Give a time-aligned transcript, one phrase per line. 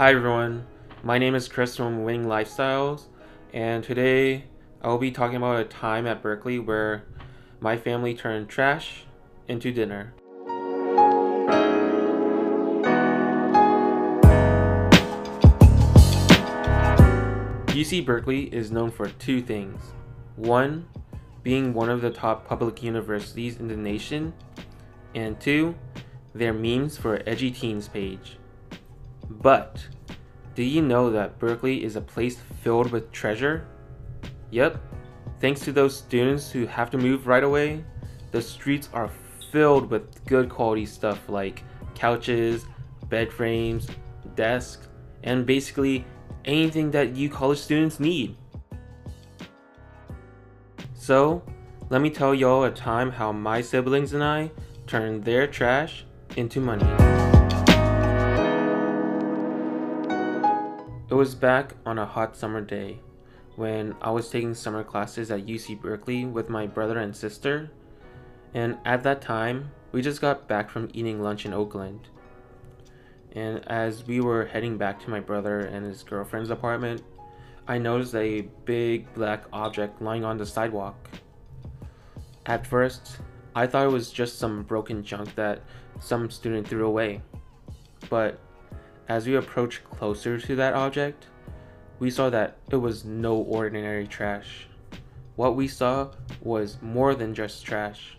[0.00, 0.66] Hi everyone,
[1.02, 3.02] my name is Chris from Winning Lifestyles,
[3.52, 4.44] and today
[4.80, 7.04] I will be talking about a time at Berkeley where
[7.60, 9.04] my family turned trash
[9.46, 10.14] into dinner.
[17.66, 19.82] UC Berkeley is known for two things.
[20.36, 20.88] One,
[21.42, 24.32] being one of the top public universities in the nation,
[25.14, 25.74] and two,
[26.34, 28.38] their memes for Edgy Teens page.
[29.30, 29.86] But,
[30.54, 33.66] do you know that Berkeley is a place filled with treasure?
[34.50, 34.82] Yep,
[35.40, 37.84] thanks to those students who have to move right away,
[38.32, 39.10] the streets are
[39.52, 41.62] filled with good quality stuff like
[41.94, 42.66] couches,
[43.08, 43.86] bed frames,
[44.34, 44.88] desks,
[45.22, 46.04] and basically
[46.44, 48.36] anything that you college students need.
[50.94, 51.42] So,
[51.88, 54.50] let me tell y'all a time how my siblings and I
[54.86, 56.04] turned their trash
[56.36, 57.29] into money.
[61.10, 63.00] It was back on a hot summer day
[63.56, 67.72] when I was taking summer classes at UC Berkeley with my brother and sister.
[68.54, 72.06] And at that time, we just got back from eating lunch in Oakland.
[73.32, 77.02] And as we were heading back to my brother and his girlfriend's apartment,
[77.66, 81.10] I noticed a big black object lying on the sidewalk.
[82.46, 83.16] At first,
[83.56, 85.62] I thought it was just some broken junk that
[85.98, 87.20] some student threw away.
[88.08, 88.38] But
[89.10, 91.26] as we approached closer to that object,
[91.98, 94.68] we saw that it was no ordinary trash.
[95.34, 98.16] What we saw was more than just trash.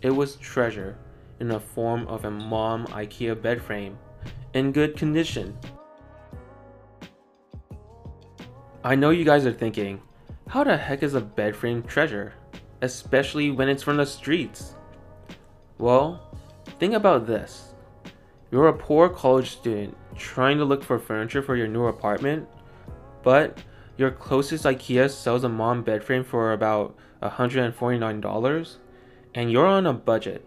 [0.00, 0.96] It was treasure
[1.38, 3.98] in the form of a MALM IKEA bed frame
[4.54, 5.54] in good condition.
[8.82, 10.00] I know you guys are thinking,
[10.48, 12.32] how the heck is a bed frame treasure?
[12.80, 14.76] Especially when it's from the streets.
[15.76, 16.34] Well,
[16.80, 17.74] think about this.
[18.50, 22.48] You're a poor college student trying to look for furniture for your new apartment,
[23.22, 23.62] but
[23.96, 28.76] your closest IKEA sells a MALM bed frame for about $149
[29.34, 30.46] and you're on a budget.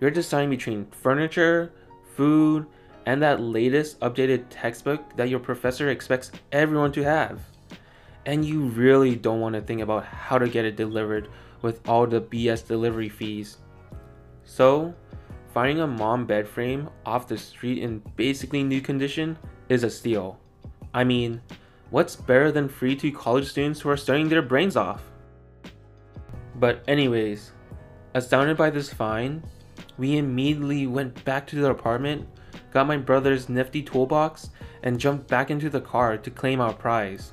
[0.00, 1.72] You're deciding between furniture,
[2.16, 2.66] food,
[3.06, 7.40] and that latest updated textbook that your professor expects everyone to have.
[8.26, 11.28] And you really don't want to think about how to get it delivered
[11.62, 13.58] with all the BS delivery fees.
[14.44, 14.92] So,
[15.56, 19.38] finding a MALM bed frame off the street in basically new condition
[19.70, 20.38] is a steal.
[20.92, 21.40] I mean,
[21.88, 25.00] what's better than free to college students who are studying their brains off?
[26.56, 27.52] But anyways,
[28.12, 29.44] astounded by this find,
[29.96, 32.28] we immediately went back to the apartment
[32.76, 34.50] got my brother's nifty toolbox,
[34.82, 37.32] and jumped back into the car to claim our prize.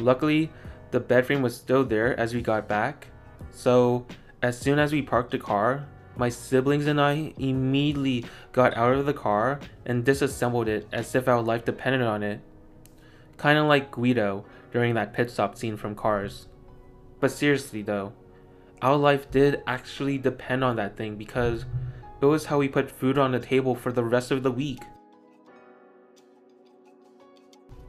[0.00, 0.50] Luckily,
[0.90, 3.06] the bed frame was still there as we got back,
[3.52, 4.04] so
[4.42, 5.86] as soon as we parked the car,
[6.18, 11.28] my siblings and I immediately got out of the car and disassembled it as if
[11.28, 12.40] our life depended on it.
[13.38, 16.48] Kinda like Guido during that pit stop scene from Cars.
[17.20, 18.12] But seriously though,
[18.82, 21.64] our life did actually depend on that thing because
[22.20, 24.82] it was how we put food on the table for the rest of the week.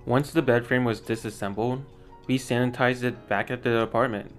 [0.05, 1.83] Once the bed frame was disassembled,
[2.27, 4.33] we sanitized it back at the apartment.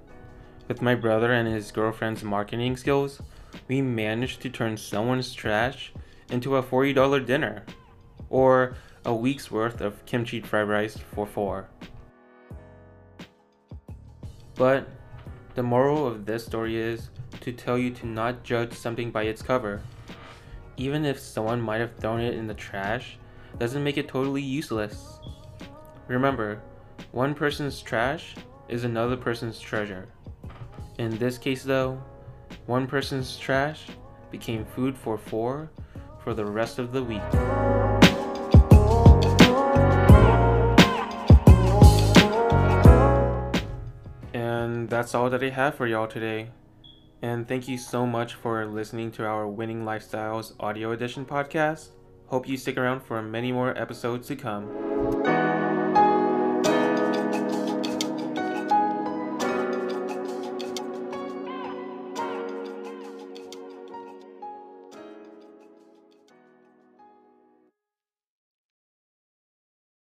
[0.66, 3.20] With my brother and his girlfriend's marketing skills,
[3.68, 5.92] we managed to turn someone's trash
[6.30, 7.64] into a $40 dinner,
[8.30, 11.68] or a week's worth of kimchi fried rice for four.
[14.54, 14.88] But
[15.54, 17.10] the moral of this story is
[17.40, 19.80] to tell you to not judge something by its cover.
[20.76, 23.18] Even if someone might have thrown it in the trash,
[23.58, 25.18] doesn't make it totally useless.
[26.06, 26.60] Remember,
[27.12, 28.34] one person's trash
[28.68, 30.08] is another person's treasure.
[30.98, 32.02] In this case, though,
[32.66, 33.86] one person's trash
[34.30, 35.70] became food for four
[36.22, 37.22] for the rest of the week.
[44.34, 46.50] And that's all that I have for y'all today.
[47.22, 51.88] And thank you so much for listening to our Winning Lifestyles audio edition podcast.
[52.26, 55.47] Hope you stick around for many more episodes to come.